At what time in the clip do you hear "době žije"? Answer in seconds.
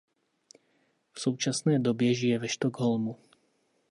1.79-2.39